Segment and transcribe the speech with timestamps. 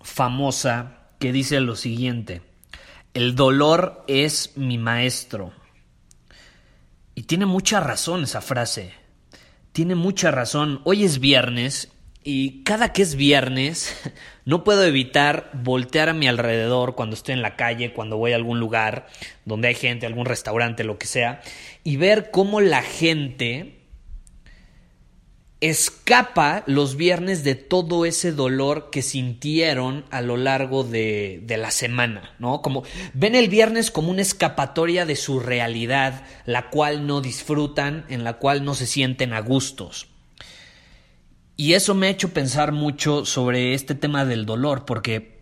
[0.00, 2.42] famosa que dice lo siguiente,
[3.14, 5.52] el dolor es mi maestro.
[7.14, 8.92] Y tiene mucha razón esa frase,
[9.72, 10.80] tiene mucha razón.
[10.84, 11.92] Hoy es viernes
[12.22, 13.94] y cada que es viernes
[14.44, 18.36] no puedo evitar voltear a mi alrededor cuando estoy en la calle, cuando voy a
[18.36, 19.08] algún lugar
[19.44, 21.40] donde hay gente, algún restaurante, lo que sea,
[21.84, 23.79] y ver cómo la gente
[25.60, 31.70] escapa los viernes de todo ese dolor que sintieron a lo largo de, de, la
[31.70, 32.62] semana, ¿no?
[32.62, 38.24] Como ven el viernes como una escapatoria de su realidad, la cual no disfrutan, en
[38.24, 40.08] la cual no se sienten a gustos.
[41.56, 45.40] Y eso me ha hecho pensar mucho sobre este tema del dolor, porque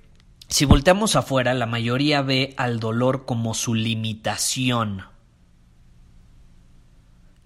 [0.49, 5.05] si volteamos afuera, la mayoría ve al dolor como su limitación.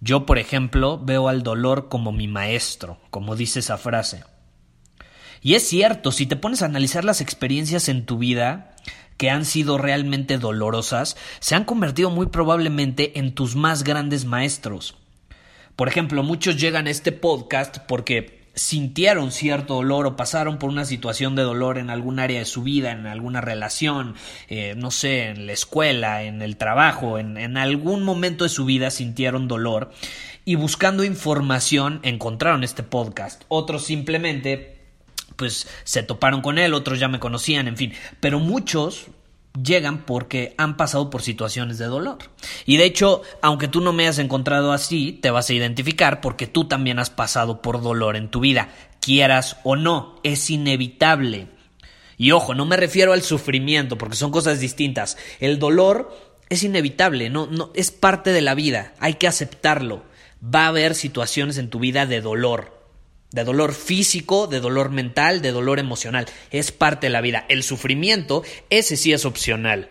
[0.05, 4.25] Yo, por ejemplo, veo al dolor como mi maestro, como dice esa frase.
[5.41, 8.75] Y es cierto, si te pones a analizar las experiencias en tu vida
[9.17, 14.97] que han sido realmente dolorosas, se han convertido muy probablemente en tus más grandes maestros.
[15.77, 20.85] Por ejemplo, muchos llegan a este podcast porque sintieron cierto dolor o pasaron por una
[20.85, 24.15] situación de dolor en algún área de su vida, en alguna relación,
[24.49, 28.65] eh, no sé, en la escuela, en el trabajo, en, en algún momento de su
[28.65, 29.93] vida sintieron dolor
[30.45, 33.45] y buscando información encontraron este podcast.
[33.49, 34.79] Otros simplemente
[35.37, 39.07] pues se toparon con él, otros ya me conocían, en fin, pero muchos
[39.61, 42.19] llegan porque han pasado por situaciones de dolor.
[42.65, 46.47] Y de hecho, aunque tú no me hayas encontrado así, te vas a identificar porque
[46.47, 48.69] tú también has pasado por dolor en tu vida,
[49.01, 51.49] quieras o no, es inevitable.
[52.17, 55.17] Y ojo, no me refiero al sufrimiento porque son cosas distintas.
[55.41, 56.17] El dolor
[56.49, 60.05] es inevitable, no, no es parte de la vida, hay que aceptarlo.
[60.43, 62.82] Va a haber situaciones en tu vida de dolor
[63.33, 66.27] de dolor físico, de dolor mental, de dolor emocional.
[66.51, 67.45] Es parte de la vida.
[67.49, 69.89] El sufrimiento, ese sí es opcional.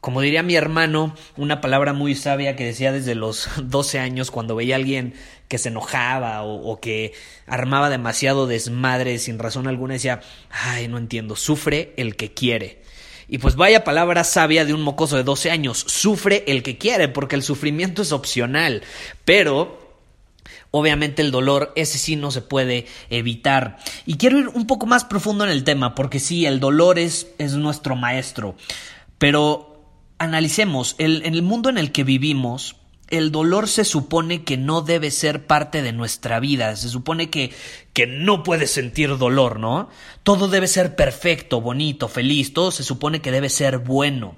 [0.00, 4.54] Como diría mi hermano, una palabra muy sabia que decía desde los 12 años cuando
[4.54, 5.14] veía a alguien
[5.48, 7.14] que se enojaba o, que
[7.46, 10.20] armaba demasiado desmadre sin razón alguna, decía,
[10.50, 12.82] ay, no entiendo, sufre el que quiere.
[13.28, 17.08] Y pues vaya palabra sabia de un mocoso de 12 años, sufre el que quiere,
[17.08, 18.82] porque el sufrimiento es opcional.
[19.24, 19.83] Pero
[20.76, 23.78] Obviamente el dolor, ese sí no se puede evitar.
[24.06, 27.28] Y quiero ir un poco más profundo en el tema, porque sí, el dolor es,
[27.38, 28.56] es nuestro maestro.
[29.18, 29.84] Pero
[30.18, 32.74] analicemos, el, en el mundo en el que vivimos,
[33.10, 37.52] el dolor se supone que no debe ser parte de nuestra vida, se supone que,
[37.92, 39.90] que no puedes sentir dolor, ¿no?
[40.22, 44.36] Todo debe ser perfecto, bonito, feliz, todo se supone que debe ser bueno.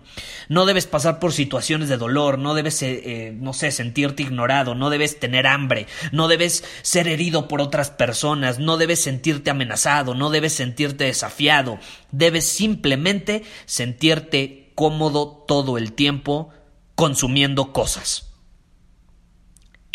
[0.49, 4.75] No debes pasar por situaciones de dolor, no debes, eh, eh, no sé, sentirte ignorado,
[4.75, 10.15] no debes tener hambre, no debes ser herido por otras personas, no debes sentirte amenazado,
[10.15, 11.78] no debes sentirte desafiado,
[12.10, 16.50] debes simplemente sentirte cómodo todo el tiempo
[16.97, 18.26] consumiendo cosas.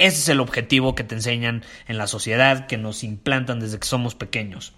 [0.01, 3.87] Ese es el objetivo que te enseñan en la sociedad, que nos implantan desde que
[3.87, 4.73] somos pequeños.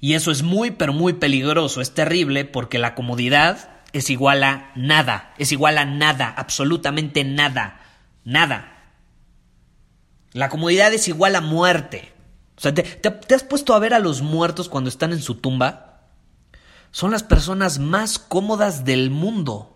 [0.00, 4.72] Y eso es muy, pero muy peligroso, es terrible porque la comodidad es igual a
[4.74, 7.80] nada, es igual a nada, absolutamente nada,
[8.24, 8.90] nada.
[10.32, 12.12] La comodidad es igual a muerte.
[12.56, 15.36] O sea, ¿te, te has puesto a ver a los muertos cuando están en su
[15.36, 16.08] tumba?
[16.90, 19.75] Son las personas más cómodas del mundo.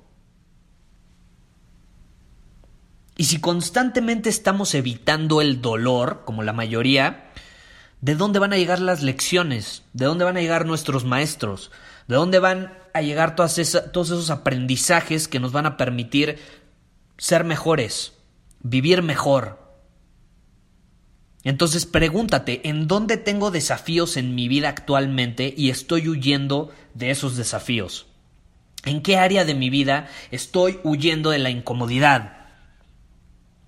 [3.21, 7.31] Y si constantemente estamos evitando el dolor, como la mayoría,
[8.01, 9.83] ¿de dónde van a llegar las lecciones?
[9.93, 11.71] ¿De dónde van a llegar nuestros maestros?
[12.09, 16.39] ¿De dónde van a llegar todos esos aprendizajes que nos van a permitir
[17.19, 18.15] ser mejores,
[18.63, 19.71] vivir mejor?
[21.45, 27.37] Entonces pregúntate, ¿en dónde tengo desafíos en mi vida actualmente y estoy huyendo de esos
[27.37, 28.07] desafíos?
[28.87, 32.40] ¿En qué área de mi vida estoy huyendo de la incomodidad?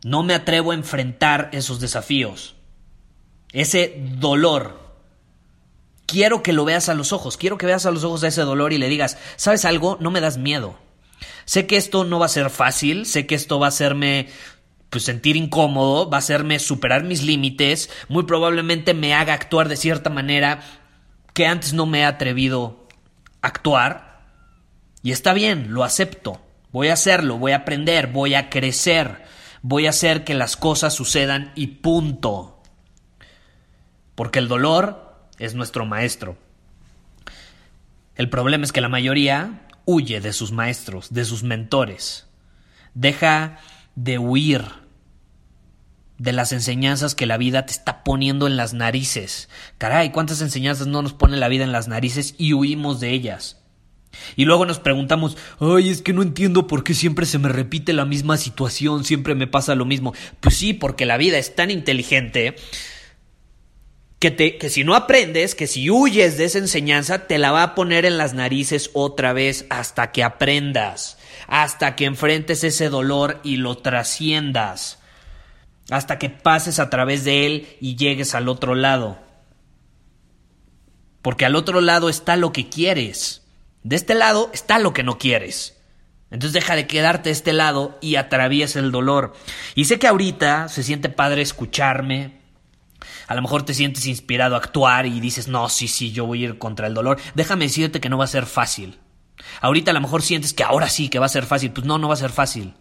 [0.03, 2.57] No me atrevo a enfrentar esos desafíos,
[3.53, 4.81] ese dolor.
[6.07, 8.43] Quiero que lo veas a los ojos, quiero que veas a los ojos a ese
[8.43, 9.97] dolor y le digas, ¿sabes algo?
[10.01, 10.77] No me das miedo.
[11.45, 14.29] Sé que esto no va a ser fácil, sé que esto va a hacerme
[14.91, 19.77] pues sentir incómodo, va a hacerme superar mis límites, muy probablemente me haga actuar de
[19.77, 20.61] cierta manera
[21.33, 22.87] que antes no me he atrevido
[23.41, 24.21] a actuar.
[25.03, 26.43] Y está bien, lo acepto.
[26.73, 29.22] Voy a hacerlo, voy a aprender, voy a crecer,
[29.63, 32.61] voy a hacer que las cosas sucedan y punto.
[34.15, 36.37] Porque el dolor es nuestro maestro.
[38.17, 42.27] El problema es que la mayoría huye de sus maestros, de sus mentores.
[42.95, 43.59] Deja
[43.95, 44.83] de huir
[46.19, 49.49] de las enseñanzas que la vida te está poniendo en las narices.
[49.79, 53.62] Caray, ¿cuántas enseñanzas no nos pone la vida en las narices y huimos de ellas?
[54.37, 57.93] Y luego nos preguntamos, ay, es que no entiendo por qué siempre se me repite
[57.93, 60.15] la misma situación, siempre me pasa lo mismo.
[60.41, 62.57] Pues sí, porque la vida es tan inteligente
[64.23, 67.65] que, te, que si no aprendes, que si huyes de esa enseñanza, te la va
[67.65, 71.19] a poner en las narices otra vez hasta que aprendas,
[71.49, 75.01] hasta que enfrentes ese dolor y lo trasciendas,
[75.91, 79.19] hasta que pases a través de él y llegues al otro lado.
[81.21, 83.42] Porque al otro lado está lo que quieres.
[83.83, 85.79] De este lado está lo que no quieres.
[86.31, 89.35] Entonces deja de quedarte de este lado y atraviesa el dolor.
[89.75, 92.41] Y sé que ahorita se siente padre escucharme.
[93.27, 96.43] A lo mejor te sientes inspirado a actuar y dices, no, sí, sí, yo voy
[96.43, 97.19] a ir contra el dolor.
[97.35, 98.99] Déjame decirte que no va a ser fácil.
[99.61, 101.73] Ahorita a lo mejor sientes que ahora sí que va a ser fácil.
[101.73, 102.75] Pues no, no va a ser fácil.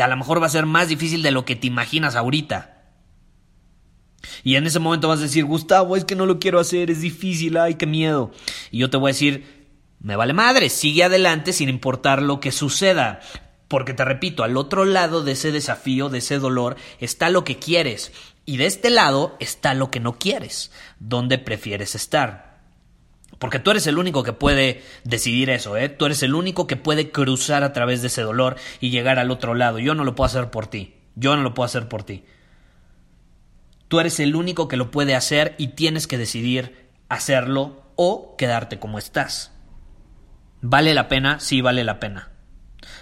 [0.00, 2.75] A lo mejor va a ser más difícil de lo que te imaginas ahorita.
[4.46, 7.00] Y en ese momento vas a decir, Gustavo, es que no lo quiero hacer, es
[7.00, 8.30] difícil, ay, qué miedo.
[8.70, 9.66] Y yo te voy a decir,
[9.98, 13.18] me vale madre, sigue adelante sin importar lo que suceda.
[13.66, 17.56] Porque te repito, al otro lado de ese desafío, de ese dolor, está lo que
[17.56, 18.12] quieres.
[18.44, 20.70] Y de este lado está lo que no quieres,
[21.00, 22.60] donde prefieres estar.
[23.40, 25.88] Porque tú eres el único que puede decidir eso, ¿eh?
[25.88, 29.32] Tú eres el único que puede cruzar a través de ese dolor y llegar al
[29.32, 29.80] otro lado.
[29.80, 30.94] Yo no lo puedo hacer por ti.
[31.16, 32.22] Yo no lo puedo hacer por ti.
[33.88, 38.78] Tú eres el único que lo puede hacer y tienes que decidir hacerlo o quedarte
[38.78, 39.52] como estás.
[40.60, 41.38] ¿Vale la pena?
[41.40, 42.30] Sí, vale la pena.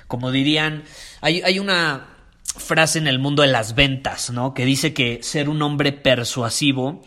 [0.06, 0.84] Como dirían,
[1.20, 2.08] hay, una
[2.44, 4.54] frase en el mundo de las ventas, ¿no?
[4.54, 7.02] Que dice que ser un hombre persuasivo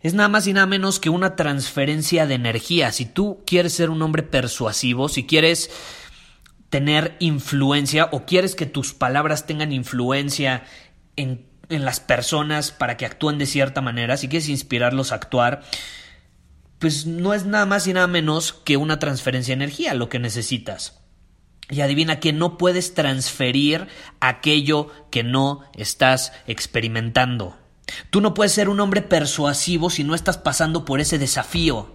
[0.00, 2.90] es nada más y nada menos que una transferencia de energía.
[2.92, 5.70] Si tú quieres ser un hombre persuasivo, si quieres
[6.70, 10.64] tener influencia o quieres que tus palabras tengan influencia
[11.16, 15.62] en en las personas para que actúen de cierta manera, si quieres inspirarlos a actuar,
[16.78, 20.18] pues no es nada más y nada menos que una transferencia de energía lo que
[20.18, 20.98] necesitas.
[21.68, 23.86] Y adivina que no puedes transferir
[24.18, 27.56] aquello que no estás experimentando.
[28.10, 31.94] Tú no puedes ser un hombre persuasivo si no estás pasando por ese desafío.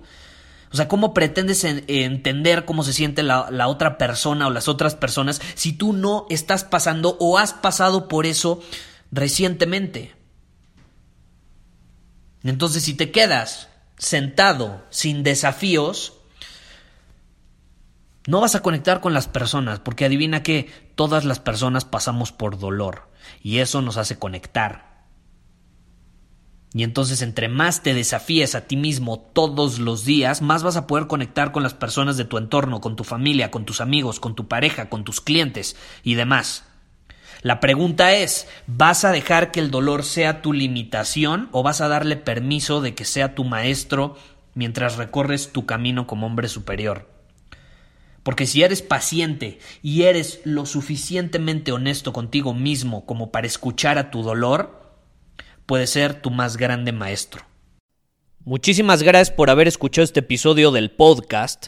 [0.71, 4.95] O sea, ¿cómo pretendes entender cómo se siente la, la, otra persona o las otras
[4.95, 8.62] personas si tú no estás pasando o has pasado por eso
[9.12, 10.16] recientemente.
[12.44, 16.14] Entonces, si te quedas sentado sin desafíos,
[18.28, 22.57] no vas a conectar con las personas, porque adivina que todas las personas pasamos por
[22.57, 23.09] dolor
[23.42, 24.95] y eso nos hace conectar.
[26.74, 30.88] Y entonces entre más te desafíes a ti mismo todos los días, más vas a
[30.88, 34.35] poder conectar con las personas de tu entorno, con tu familia, con tus amigos, con
[34.35, 36.66] tu pareja, con tus clientes y demás.
[37.45, 41.87] La pregunta es, ¿vas a dejar que el dolor sea tu limitación o vas a
[41.87, 44.18] darle permiso de que sea tu maestro
[44.56, 47.07] mientras recorres tu camino como hombre superior?
[48.23, 54.09] Porque si eres paciente y eres lo suficientemente honesto contigo mismo como para escuchar a
[54.09, 54.97] tu dolor,
[55.68, 57.45] puede ser tu más grande maestro.
[58.44, 61.68] Muchísimas gracias por haber escuchado este episodio del podcast.